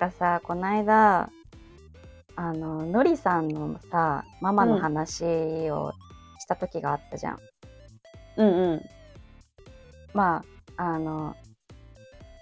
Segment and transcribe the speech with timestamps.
[0.00, 1.30] かさこないだ
[2.34, 5.92] あののりさんのさママの話を
[6.38, 7.38] した時があったじゃん。
[8.38, 8.82] うんうん。
[10.14, 10.42] ま
[10.78, 11.36] ああの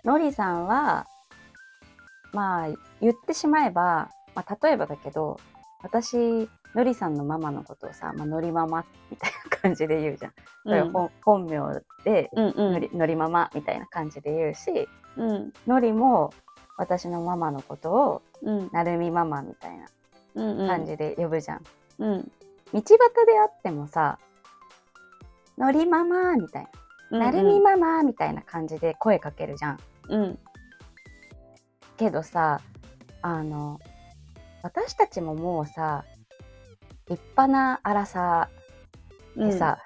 [0.05, 1.09] のりさんは
[2.32, 2.68] まあ
[3.01, 5.40] 言ってしまえば、まあ、例えばだけど
[5.82, 10.32] 私のりさんのママのことをさ、まあ、のりママみたいな感じで言うじゃん。
[10.62, 16.32] それうん本本名でうんうんのりのりママみたいな感じで言うしうんのりも
[16.78, 19.87] 私のママのことをうんなるみママみたいな
[20.34, 21.64] うんうん感じで呼ぶじゃん。
[21.98, 22.32] うん
[22.73, 22.87] 道端
[23.27, 24.18] であってもさ
[25.56, 26.68] 「のりママ」みたい
[27.10, 29.78] な「なるみママ」みたいな感じで声かけるじゃん。
[30.09, 30.38] うん
[31.98, 32.60] けどさ
[33.20, 33.79] あの
[34.62, 36.04] 私たちももうさ
[37.09, 38.49] 立派な荒さ
[39.38, 39.79] でさ、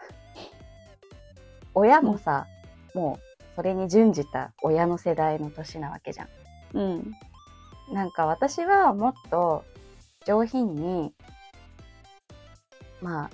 [1.75, 2.47] 親もさ、
[2.95, 6.29] もうそれに準じた親の世代の年なわけじゃん。
[6.75, 7.12] うん。
[7.92, 9.65] なんか私はもっと
[10.25, 11.12] 上品に
[13.03, 13.31] まあ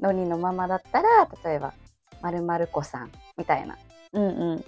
[0.00, 1.72] のりのママだったら例えば
[2.20, 3.78] 「まるまる子さん」みたいな、
[4.12, 4.64] うんうん。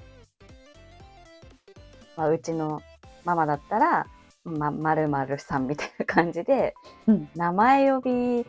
[2.16, 2.80] まあ、うちの
[3.24, 4.06] ママだったら
[4.44, 6.74] 「ままるまるさん」みたいな感じで
[7.06, 7.28] うん。
[7.34, 8.46] 名前呼び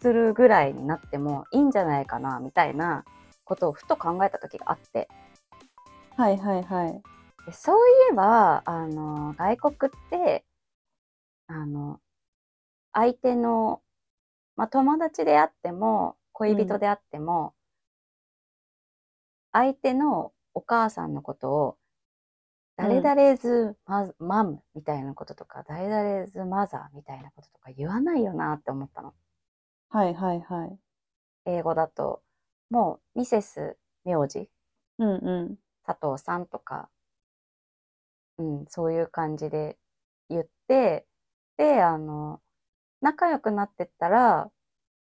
[0.00, 3.04] するぐらいになってもいいんじゃないかなみたいな
[3.44, 5.08] ことをふと考えた時があって
[6.16, 7.02] はいはいはい。
[7.46, 7.80] でそうい
[8.12, 10.44] えばあの外国って
[11.46, 12.00] あの
[12.92, 13.82] 相手の、
[14.56, 17.54] まあ、友達であっても恋人であっても、
[19.52, 21.76] 相手のお母さんのことを
[22.76, 29.14] 誰々ズマ,、マムみたいなこととか誰々ズマザーみたいなこととか言わないよなって思ったの。
[29.90, 30.78] はいはいはい。
[31.46, 32.22] 英語だと。
[32.70, 34.48] もうミセス名字。
[34.98, 36.90] うんうん佐藤さんとか、
[38.38, 39.78] うん、そういう感じで
[40.28, 41.06] 言って、
[41.56, 42.40] で、あの、
[43.00, 44.50] 仲良くなってったら、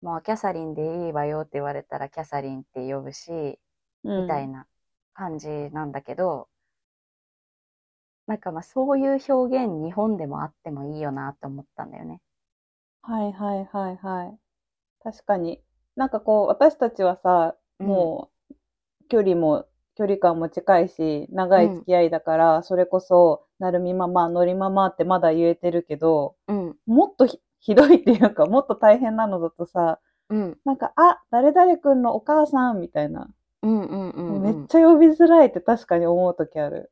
[0.01, 3.59] もうキャサリンでいいわよって言われたらキャサリンって呼ぶし、
[4.03, 4.67] うんみたいな
[5.13, 6.49] 感じなんだけど、
[8.27, 12.21] なんかまあそういう表現日本でもあってもいいよなって思ったんだよね。
[13.01, 14.39] はいはいはいはい。
[15.03, 15.61] 確かに。
[15.95, 18.55] なんかこう、私たちはさ、うんもう、
[19.09, 19.67] 距離も、
[19.97, 29.99] 距離感も近いし、長い付き合いだから、それこそ、なるみママ、のりママってまだ言えてるけど、うん、もっとひひどいっていうか、もっと大変なのだとさ、
[30.29, 33.27] うん、なんか、あ、誰々くんのお母さんみたいな、
[33.63, 34.41] うん、うん、うん。
[34.43, 36.91] めっちゃ呼びづらいって確かに思うときある。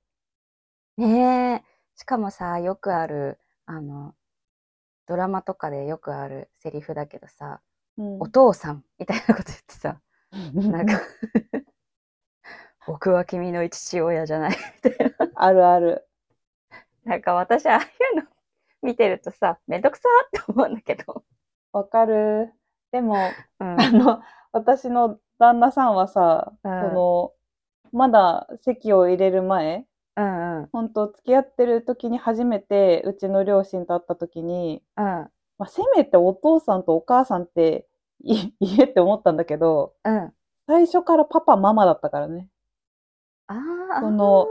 [0.98, 1.64] ねえ。
[1.96, 3.38] しかもさ、よくある、
[3.68, 4.16] あの、
[5.08, 7.62] ドラマとかでよくあるセリフだけどさ、
[7.98, 10.02] うんお父さんみたいなこと言ってさ、
[10.54, 11.00] なんか、
[12.88, 15.30] 僕は君の父親じゃないみたいな。
[15.36, 16.08] あるある。
[17.04, 18.24] なんか私、ああいうの
[18.82, 21.24] 見てるとさ、めんどくさーって思うんだけど。
[21.72, 22.54] わかる。
[22.92, 23.16] でも、
[23.60, 23.82] うん。
[23.82, 27.34] あの、私の旦那さんはさ、うんその、
[27.92, 29.86] まだ籍を入れる前、
[30.16, 30.70] うんうん。
[30.72, 35.04] 本当付き合ってる時に初めてうちの両親と会った時に、うん。
[35.04, 35.30] ま
[35.60, 37.88] あ、せめてお父さんとお母さんって
[38.24, 40.34] い 言えって思ったんだけど、うん。
[40.68, 42.50] 最初からパパママだったからね。
[43.48, 44.48] その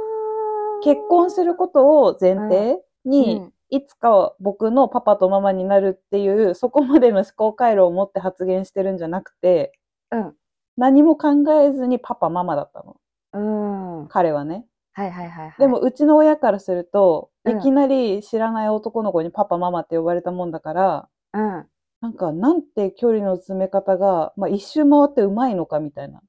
[0.83, 9.73] 結婚することを前提に、うんいつかは僕のパパとママになるっていう、そこまでの思考回路を持って発言してるんじゃなくて、
[10.13, 10.35] うん。
[10.77, 12.97] 何も考えずにパパママだったの。
[13.33, 13.99] うん。
[14.03, 14.65] はい彼はね。
[14.93, 15.55] はいはいはい。
[15.59, 21.67] でも、うちの親からすると、うんいきなり知らない男の子にパパママって呼ばれたもんだから、うん。
[22.01, 26.21] なんか、なんて距離の詰め方が、まあ、一周回ってうまいのかみたいな。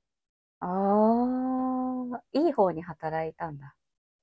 [0.61, 0.67] ああ、
[2.33, 3.75] いい方に働いたんだ。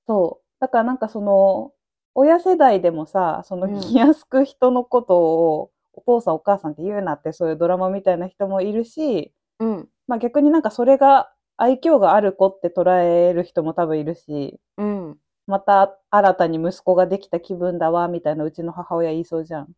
[0.07, 0.43] そう。
[0.59, 1.71] だからなんかその、
[2.15, 9.89] 親世代でもさ、そのうん気安く人のことを、お父さんお母さんって言うなってそういうドラマみたいな人もいるし、うん。
[10.07, 15.17] まあ逆になんかそれが愛嬌がある子って捉える人も多分いるし、うん。
[15.47, 19.73] また新たに息子ができた気分だわ、みたいなうちの母親言いそうじゃん。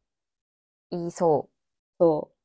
[0.92, 1.50] 言いそ
[2.00, 2.36] そう。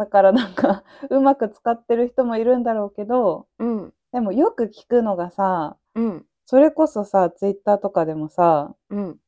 [0.00, 3.64] だからなんか、うまく使ってる人もいるんだろうけど、う。
[3.64, 3.94] うん。
[4.12, 6.26] でもよく聞くのがさ、うん。
[6.44, 9.18] それこそさ、ツイッターとかでもさ、うん。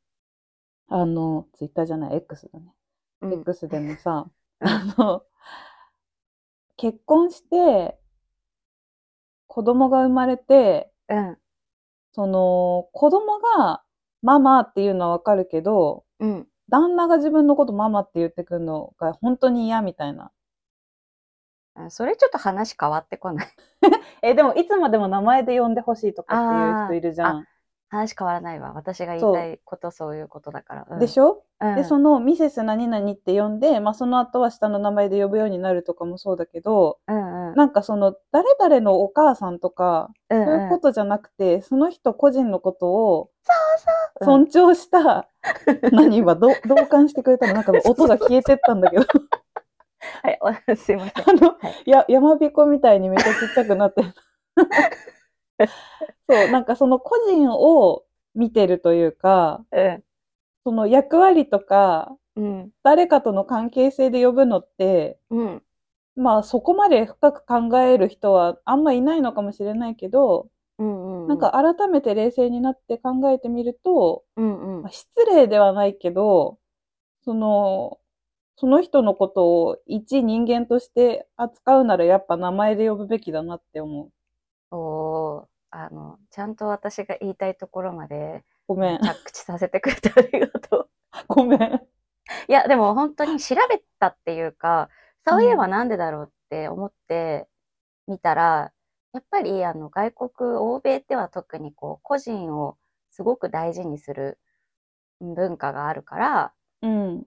[0.89, 2.73] あの、ツイッターじゃない、X だね。
[3.23, 3.33] うん。
[3.41, 4.31] X でもさ、
[4.61, 5.23] あの、
[6.77, 7.99] 結婚して、
[9.49, 11.39] 子供が生まれて、うん。
[12.13, 13.83] その、子供が
[14.23, 16.49] ママっていうのはわかるけど、うん。
[16.69, 20.31] 旦那が自分のことママって言ってくるのが本当に嫌みたいな。
[21.87, 23.47] あそれちょっと話変わってこない？
[24.23, 27.45] え、 え、でもいつまでも名前で呼んでほしいとかっていう人いるじゃん。
[27.91, 28.73] 話変わらないわ。
[28.75, 30.87] 私が言いたいことそういうことだから。
[30.91, 30.99] うん。
[30.99, 31.75] でしょ、うん。
[31.75, 37.55] で、そのミセス何々って呼んで、まあその後は下の名前で呼ぶようになるとかもそうだけど、うんうん。
[37.55, 43.31] なんかその誰々のお母さんとか、うんそういうことじゃなくて、その人個人のことを
[44.21, 44.27] うん。
[44.27, 45.27] 尊重した、
[45.91, 46.19] 何？
[46.19, 47.55] 今ど同感してくれたの？
[47.55, 49.07] なんか音が消えてったんだけど、
[50.23, 50.39] はい、
[50.69, 51.31] お すいません。
[51.31, 51.57] あの、は
[51.87, 54.15] いや、山彦みたいにめっちゃちっちゃくなってる。
[56.29, 58.05] そう、なんかその個人を
[58.35, 60.05] 見てるというか、うん。
[60.65, 62.71] その役割とか、うん。
[62.83, 65.63] 誰かとの関係性で呼ぶのって、うん。
[66.17, 70.49] まあそこまで深く考える人はあんまいないのかもしれないけど、
[70.79, 71.23] うん。
[71.23, 71.29] うん。
[71.29, 74.93] なんか、改めて冷静になって考えてみると、うんうんまあ。
[74.93, 76.59] 失礼ではないけど、
[77.25, 77.98] その、
[78.61, 84.13] その人のことを一人間として扱うならやっぱ名前で呼ぶべきだなって思う。
[84.77, 88.99] おーあの、ちゃんと私が言いたいところまでごめん。
[89.01, 90.91] 着地させてくれてありがとう。
[91.29, 91.61] ごめん。
[92.49, 94.91] いや、でも本当に調べたっていうか、
[95.25, 97.47] そういえばなんでだろうって思って
[98.09, 98.73] みたら、
[99.13, 102.77] やっぱりあの外国、欧米では特にこう個人を
[103.11, 104.41] すごく大事にする
[105.21, 107.27] 文化があるから、うん。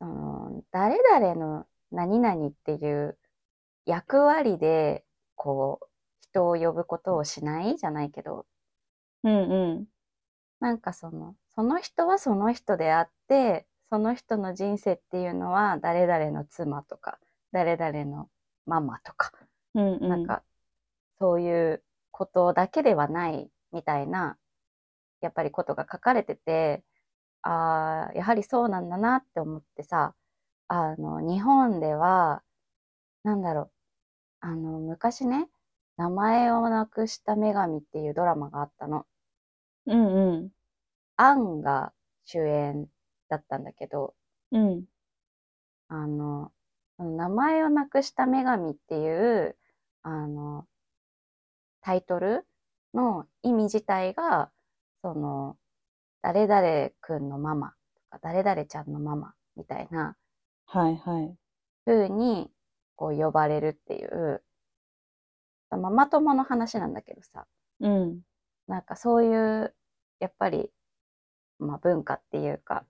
[0.00, 3.18] その誰々の何々っていう
[3.86, 5.04] 役割で
[5.36, 5.86] こう
[6.22, 8.46] 人を呼ぶことをしないじゃないけど、
[9.24, 9.88] うんうん。
[10.60, 17.18] なんかその、その人はその人であって、その人の人生っていうのは誰々の妻とか、
[17.52, 18.28] 誰々の
[18.66, 19.32] ママとか、
[19.74, 20.08] うんうん。
[20.08, 20.42] なんか
[21.18, 24.38] そういうことだけではないみたいな、
[25.20, 26.84] やっぱりことが書かれてて、
[27.48, 30.14] ああ、やはりそうなんだなって思ってさ、
[30.68, 32.42] あの、日本では、
[33.24, 33.70] なんだろう、
[34.40, 35.48] あの、昔ね、
[35.96, 39.06] 名前をなくした女神っていうドラマがあったの。
[39.86, 40.50] うんうん。
[41.16, 41.94] アンが
[42.26, 42.86] 主演
[43.30, 44.14] だったんだけど、
[44.52, 44.84] うん。
[45.88, 46.52] あの、
[46.98, 49.56] 名前をなくした女神っていう、
[50.02, 50.66] あの、
[51.80, 52.46] タイトル
[52.92, 54.50] の意味自体が、
[55.00, 55.56] その、
[56.22, 57.74] 誰々くんのママと
[58.10, 60.16] か、誰々ちゃんのママみたいな
[60.66, 61.36] はいはい。
[61.86, 62.50] 風に、
[62.96, 64.42] こう呼ばれるっていう、
[65.70, 67.46] ママ友の話なんだけどさ、
[67.80, 68.20] うん。
[68.66, 69.74] なんかそういう、
[70.20, 70.70] やっぱり、
[71.58, 72.84] まあ文化っていうか、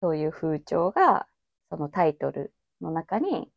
[0.00, 1.26] そういう風潮が、
[1.70, 3.50] そのタイトルの中に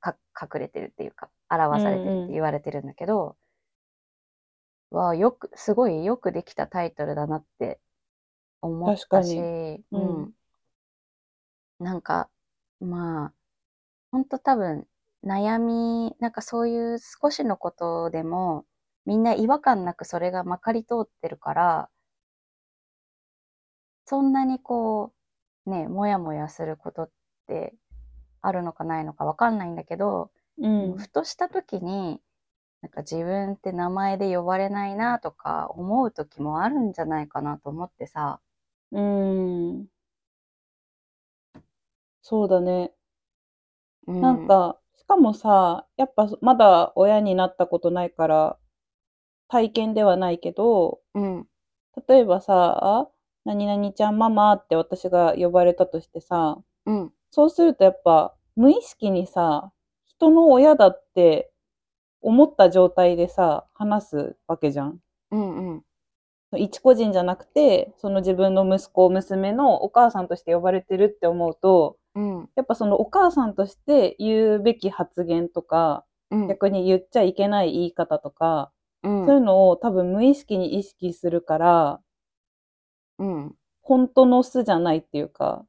[0.00, 3.36] か隠れてるっていうか、表されてるって言われてるんだけど、
[4.90, 7.80] わあ、よく、すごいよくできたタイトルだなって
[8.62, 9.38] 思ったし、
[9.92, 10.34] ううんん。
[11.78, 12.30] なんか、
[12.80, 13.34] まあ、
[14.12, 14.86] ほんと多分、
[15.24, 18.66] 悩み、なんかそういう少しのことでも、
[19.06, 21.90] みんな違和感なくそれがまかり通ってるから、
[24.06, 25.12] そんなにこ
[25.66, 27.10] う、ね、もやもやすることっ
[27.48, 27.74] て
[28.42, 30.96] あるのかないのかわかんないんだけど、うん。
[30.96, 32.20] ふとした時に、
[32.82, 38.40] なんか自分って名前で呼ばれないなとか思う時もあるんじゃないかなと思ってさ、
[38.92, 39.86] うん。
[42.22, 42.92] そうだね。
[44.06, 48.58] うなん、か、しかもさ、やっぱまだ親になったことないから、
[49.48, 51.46] 体験ではないけど、うん、
[52.08, 53.10] 例えばさ、
[53.44, 59.72] 何々ちゃんママって私が呼ばれたとしてさ、うん、そうするとやっぱ無意識にさ、
[60.06, 61.50] 人の親だって
[62.20, 65.00] 思った状態でさ、話すわけじゃん。
[65.32, 65.82] うん、うん、
[66.58, 78.70] 一個人じゃなくて、その自分の息子、娘のお母さんとして呼ばれてるって思うと、うん、やっぱそのお母さんとして言うべき発言とか、うん、逆に言っちゃいけない言い方とか、
[79.02, 79.26] うん。
[79.26, 82.00] そういうのを多分無意識に意識するから、
[83.18, 85.64] うん、本当の素じゃないっていうか、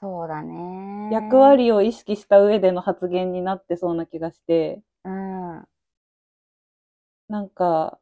[0.00, 1.08] そうだね。
[1.12, 5.64] 役割を意識した上での発言になってそうな気がして、うん、
[7.28, 7.98] なんか、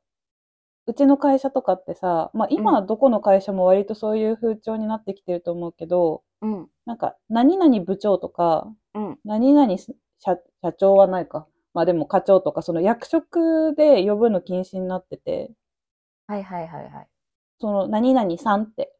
[0.86, 9.88] うちの会社とかってさ、まあ今はどこの会社も割とそういう風潮になってきてると思うけど、うん、なんか、何々部長とか、うん、何々社
[10.62, 11.46] 社長はないか。
[11.72, 15.52] まあでも課長とか、その役職で呼ぶの禁止になってて、
[16.26, 17.08] はいはいはいはい。
[17.60, 18.92] その何々さんって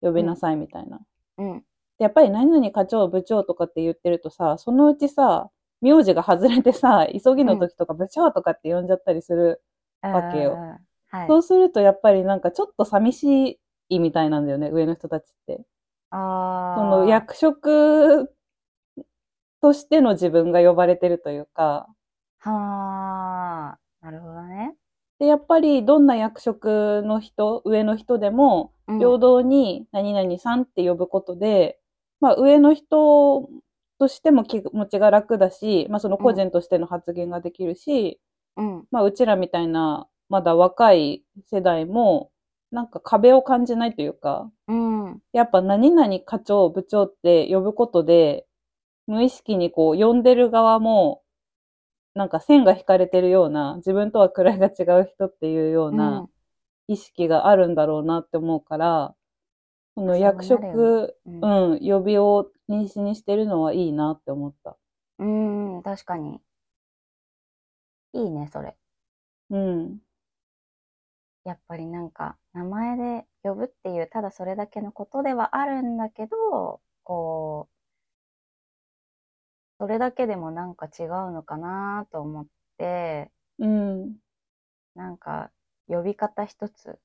[0.00, 1.00] 呼びなさいみたいな。
[1.38, 1.58] うん、
[1.98, 5.50] でやっぱり何々課長、部長とかって言ってるとさ、そのうちさ、
[5.82, 9.62] 名字が外れてさ、急ぎの時とか部長とかって呼んじゃったりする。
[10.02, 10.78] わけようん。
[11.10, 11.28] はい。
[11.28, 15.60] そうするとやっぱりなんかちょっと寂しいみたいなんだよね、上の人たちって。
[16.10, 18.32] あその役職
[19.60, 21.88] としての自分が呼ばれてるというか、
[22.38, 24.74] はあ、なるほどね。
[25.18, 31.78] で、やっぱりどんな役職の人、上の人でも、うん平等に何々さんって呼ぶことで、
[32.20, 33.48] まあ上の人
[34.00, 38.20] としても気持ちが楽だし、まあその個人としての発言ができるし、
[38.56, 38.84] うん。
[38.90, 42.30] まあうちらみたいなまだ若い世代も
[42.70, 45.20] なんか壁を感じないというか、うん。
[45.32, 48.46] やっぱ何々課長、部長って呼ぶことで、
[49.06, 51.22] 無意識にこう呼んでる側も、
[52.14, 56.28] なんか線が引かれてるような、自分とは位が違う人っていうような
[56.86, 59.14] 意識があるんだろうなって思うから、
[59.96, 61.72] その役そうなる職、うん。
[61.72, 64.76] うん、呼びを認識にしてるのはいいなって思った。
[65.18, 66.40] うん、うん、確かに。
[68.12, 68.76] いいね、それ。
[69.50, 69.98] うん。
[71.44, 77.74] やっぱりなんか、名前で呼ぶっていう、ただそれだけのことではあるんだけど、こう、
[79.78, 82.46] それだけでもなんか違うのかなと思っ
[82.78, 84.16] て、うん。
[84.94, 85.50] なんか、
[85.88, 86.98] 呼び方一つ、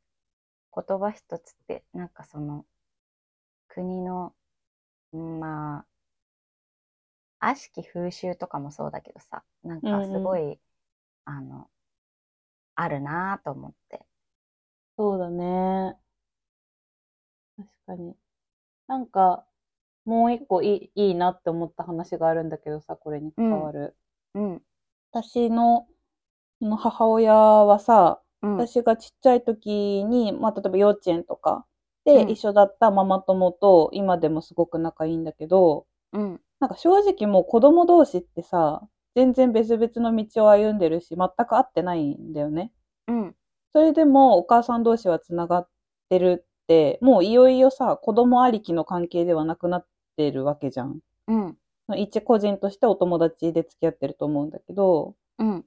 [0.76, 2.66] 言葉一つって、なんかその、
[3.68, 4.34] 国の、
[5.14, 5.86] うんま
[7.40, 10.60] あ、悪しき風習とかもそうだけどさ、なんかすごい、
[11.26, 11.70] あの、
[12.76, 14.06] あるなと思って。
[14.98, 15.98] そうだね。
[17.58, 18.16] 確かに。
[18.88, 19.46] なんか、
[20.06, 23.96] もう一個いいいいなって思った話があるんだけどさ、これに関わる。
[24.36, 24.62] うん、
[25.12, 25.88] 私の、
[26.60, 31.66] その母親はさ、うん、私がちっちゃい時に、まあ、例えば幼稚園とか
[32.06, 42.72] でうん一緒だったママ友と今でもすごく仲いいんだけど、うん、なんか正直もう子供同士ってさ、全然別々の道を歩んでるし、全く会ってないんだよね。
[43.08, 43.36] うん、
[43.76, 45.68] それでもお母さん同士はつながっ
[46.08, 51.00] てるって、もういよいよさ、子供ありきの関係ではなくなってるわけじゃん。
[51.28, 51.58] うん、
[51.98, 55.66] 一個人としてお友達で付き合ってると思うんだけど、うん、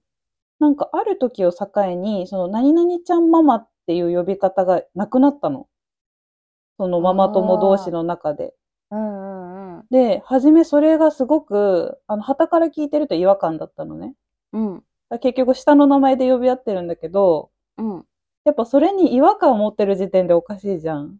[0.58, 5.66] なんかある時を境に、その何々ちゃんママっていう呼び方がなくなったの。
[6.78, 8.54] そのママ友同士の中で。
[8.90, 14.14] うん、うん、で、初めそれがすごく、あの、旗から聞いてると違和感だったのね。
[14.54, 14.84] うん、
[15.20, 18.04] 結局下の名前で呼び合ってるんだけど、うん。
[18.44, 21.18] やっぱそれに違和感を持ってる時点でおかしいじゃん。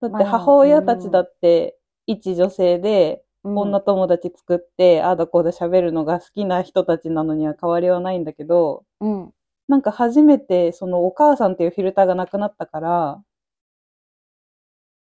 [0.00, 9.32] だってまあ母親たちだって一女性でうん女友達作って、ああだこうだ喋るのが好きな人たちなのには変わりはないんだけど、うん、
[9.68, 13.22] なんか初めてそのお母さんっていうフィルターがなくなったから、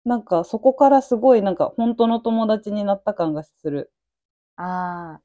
[0.05, 3.91] なんかそこからすごいなんか本当の友達になった感がする。
[4.57, 5.21] ああ。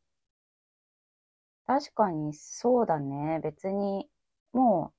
[1.66, 3.40] 確かにそうだね。
[3.42, 4.08] 別に、
[4.52, 4.98] もう、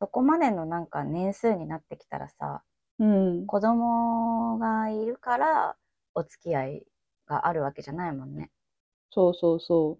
[0.00, 2.62] そこまでのなんか年数になってきたらさ、
[2.98, 3.46] うん。
[3.46, 5.76] 子供がいるから
[6.14, 6.86] お付き合い
[7.26, 8.50] があるわけじゃないもんね。
[9.10, 9.98] そうそうそ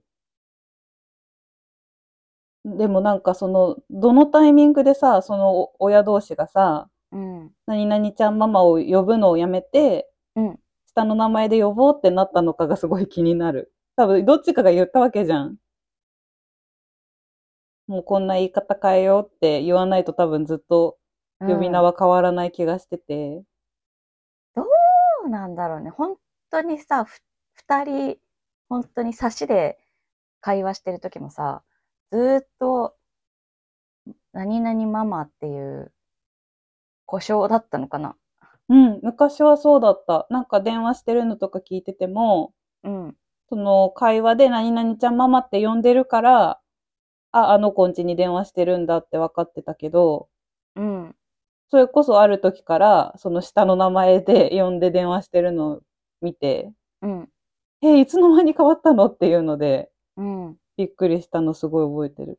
[2.65, 2.77] う。
[2.77, 7.51] でもなんかその、どのタイミングでさ、そのお親同士がさ、うん。
[7.67, 10.59] 何々ちゃんママを呼ぶのをやめて、うん。
[10.87, 13.73] 下の名前で呼ぼうってなったのかがすごい気になる。
[13.97, 15.57] 多分どっちかが言ったわけじゃん。
[17.89, 20.99] もうこんな言い方変えようって言わないと多分ずっと
[21.41, 23.43] 呼び名うんは変わらない気がしてて。
[24.55, 24.65] ど
[25.25, 25.91] うなんだろうね。
[25.91, 26.17] 本
[26.51, 27.21] 当にさ、ふ
[27.55, 28.19] 二人、
[28.69, 29.79] 本当に差しで
[30.41, 31.63] 会話してる時もさ、
[32.13, 32.95] ずーっと、
[34.33, 35.93] 何々ママっていう
[37.07, 38.17] 故障だったのかな。
[38.69, 40.27] うん、昔はそうだった。
[40.29, 42.53] なんか電話してるのとか聞いてても、
[42.85, 43.17] うん。
[43.49, 46.61] その会話で何々ちゃんママって呼んでるから、
[47.33, 50.29] あ、あの子ん家に電話してるんだって分かってたけど、
[50.77, 51.15] うん。
[51.71, 55.81] それこそある時から、その下の名前で 呼んで電話してるのを
[56.21, 57.29] 見て、うん。
[57.83, 60.59] え、いつの間に変わったのっていうので、うん。
[60.77, 62.39] びっくりしたのすごい覚えてる。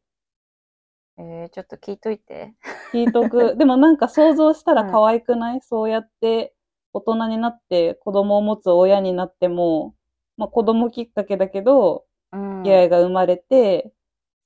[1.18, 2.56] えー、ちょっと聞いといて。
[2.94, 3.56] 聞いとく。
[3.58, 6.54] でもなんか想像したらうん可愛くない、そうやって
[6.94, 9.96] 大人になって子供を持つ親になっても、
[10.38, 12.64] まあ子供きっかけだけど、うん。
[12.64, 13.92] 出会いが生まれて、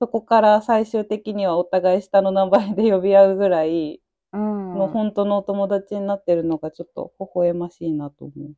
[0.03, 4.01] そこから最終的にはお互い下の名前で呼び合うぐらい
[4.33, 4.41] うん。
[4.73, 8.53] の本当のお友達になってるのがちょっと微笑ましいなと思う。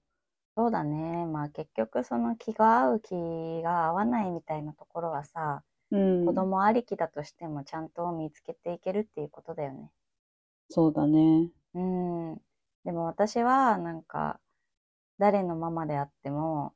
[0.57, 1.25] そうだね。
[1.27, 3.13] まあ結局その気が合う気
[3.63, 6.25] が合わないみたいなところはさ、うん。
[6.25, 9.91] 子供ありきだとしてもちゃんと見つけていけるっていうことだよね。
[10.69, 11.49] そうだね。
[11.73, 12.41] うん。
[12.83, 14.39] でも私はなんか
[15.19, 16.75] 誰のママであっても、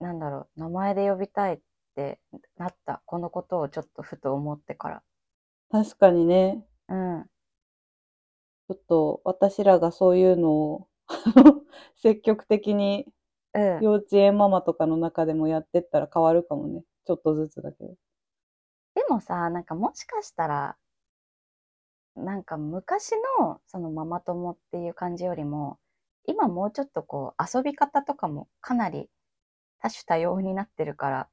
[0.00, 1.60] なんだろう、名前で呼びたいっ
[1.94, 2.20] て
[2.56, 3.02] なった。
[3.06, 5.02] このことをちょっとふと思ってから。
[5.70, 6.64] 確かにね。
[6.88, 7.24] うん。
[8.68, 10.88] ちょっと私らがそういうのを
[11.96, 13.06] 積極的に
[13.54, 13.80] うん。
[13.82, 16.84] 幼稚園ママとかの中でもやってったら変わるかもね。
[17.04, 17.94] ちょっとずつだけど。
[18.94, 20.76] でもさ、なんかもしかしたら、
[22.14, 25.78] なんか昔のそのママ友っていう感じよりも、
[26.26, 29.08] 今もうちょっとこう遊び方とかもかなり
[29.80, 31.28] 多種多様になってるから、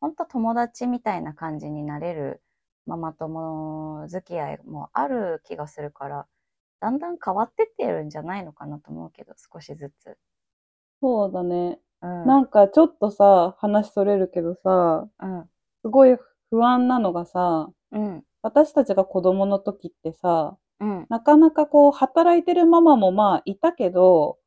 [0.00, 2.42] ほんと友達みたいな感じになれる
[2.86, 6.26] ママ友付き合いもある気がするから、
[6.80, 10.18] だんだん変わってってるんじゃないのかなと思うけど、少しずつ。
[11.02, 11.80] そうだね。
[12.02, 12.26] うん。
[12.26, 15.50] なんかちょっとさ、話それるけどさ、うん。
[15.82, 16.16] すごい
[16.50, 18.24] 不安なのがさ、うん。
[18.42, 21.06] 私たちが子供の時ってさ、うん。
[21.08, 24.38] なかなかこう、働いてるママもまあいたけど、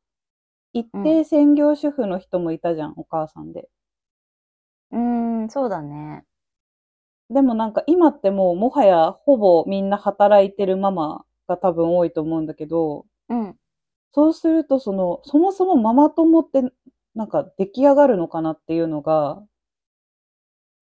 [0.74, 3.68] 一定専業主婦の人もいたじゃん、お母さんで。
[5.48, 6.24] そうだね。
[7.28, 13.58] でもなんか今ってもうもはやほぼみんな働いてるママが多分多いと思うんだけど、うん。
[14.14, 16.62] そうするとその、そもそもママ友って
[17.14, 19.42] なんか出来上がるのかなっていうのが、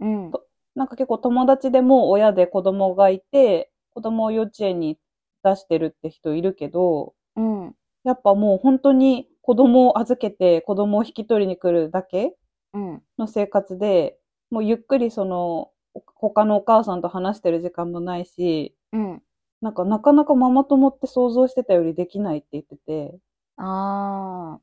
[0.01, 0.33] うん。
[0.75, 4.99] なんか結構友達でも親で子供がいて、子供を幼稚園に
[5.43, 7.75] 出してるって人いるけど、うん。
[8.05, 12.35] やっぱもう本当に子供を預けて子供を引き取りに来るだけ
[12.75, 13.03] うん。
[13.19, 14.19] の生活で、
[14.53, 15.73] もうゆっくりその、
[16.15, 19.23] 他のお母さんと話してる時間もないし、うん。
[19.63, 23.19] なんかなかなかママ友って想像してたよりできないって言ってて、
[23.57, 24.61] ああ、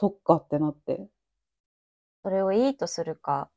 [0.00, 1.08] そっかってなって。
[2.24, 3.48] それをいいとするか、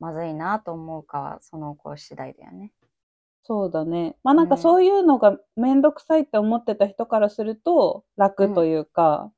[0.00, 2.72] まずいなと思うかは、その子次第だよね。
[3.42, 4.16] そうだね。
[4.24, 9.30] まあなんかうんそういうのがめんどくさいって思ってた人からすると楽というか、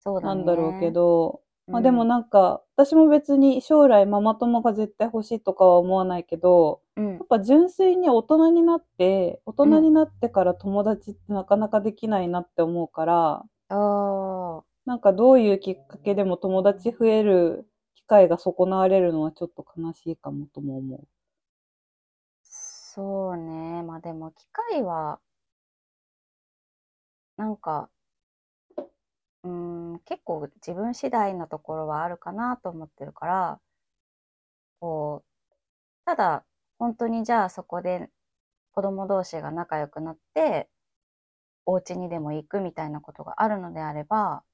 [0.00, 0.34] そうだね。
[0.36, 13.76] なんだろうけど、まあでもうんなんか私も別に将来ママ友が絶対欲しいとかは思わないけど、うんやっぱ純粋に大人になって、大人になってから友達ってなかなかできないなって思うから、あ
[14.62, 21.08] あ、なんかどういうきっかけでも友達増える機会が損なわれるのはちょっと悲しいかもとも思う。
[22.42, 23.82] そうね。
[23.82, 25.20] まあでも、機会は、
[27.36, 27.90] なんか、
[29.44, 33.60] うん、結構自分次第なところはあるかなと思ってるから、
[34.80, 35.28] こう、
[36.06, 36.46] ただ、
[36.78, 38.10] 本当にじゃあそこで
[38.72, 40.70] 子供同士が仲良くなって、
[41.66, 44.44] お家にでも行くみたいなことがあるのであれば、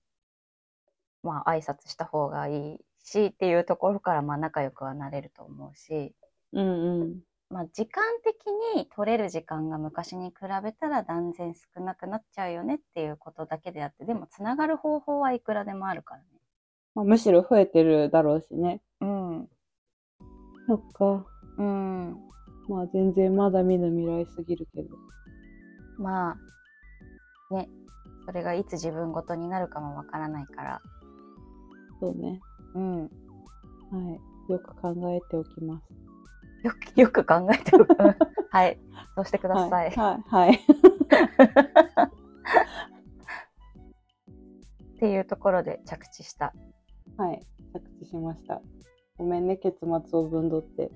[1.22, 6.14] まあ挨拶した方がいいしっていうところからまあ仲良くはなれると思うし、
[6.52, 7.20] うんうん。
[7.50, 16.26] まあ時間的に取れる時間が昔に比べたら断然少なくなっちゃうよねっていうことだけであって、でもつながる方法はいくらでもあるからね。
[16.94, 18.80] まあ、むしろ増えてるだろうしね。
[19.00, 19.48] うん。
[20.68, 21.26] そっか。
[21.58, 22.16] うん。
[22.68, 24.96] まあ全然まだ見ぬ未来すぎるけど。
[25.98, 26.36] ま
[27.50, 27.68] あ、ね。
[28.26, 30.80] それがいつ自分ごとになるかもわからないから。
[31.98, 32.40] そうね。
[32.74, 33.00] うん。
[33.02, 33.08] は
[34.48, 34.52] い。
[34.52, 36.09] よく考えておきます。
[36.62, 37.72] よく、よく考えて
[38.50, 38.78] はい。
[39.14, 39.90] そうしてください。
[39.90, 39.96] はい。
[39.96, 40.22] はい。
[40.26, 40.60] はい。
[44.96, 46.52] っていうところで着地した。
[47.16, 47.40] はい。
[47.72, 48.60] 着地しました。
[49.16, 50.90] ごめんね、結末をぶんどって。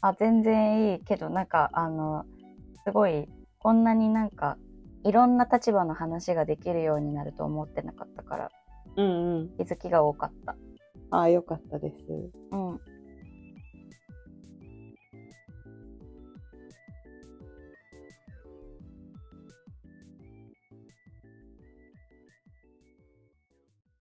[0.00, 2.24] あ、全然いいけど、なんか、あの、
[2.84, 3.28] すごい、
[3.58, 4.56] こんなになんか、
[5.04, 8.50] いろんな立場の話ができるようになると思ってなかったから、
[8.96, 9.48] うんうん。
[9.56, 10.56] 気づきが多かった。
[11.10, 11.96] ああ、よかったです。
[12.50, 12.80] うん。